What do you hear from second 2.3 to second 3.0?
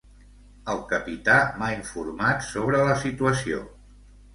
sobre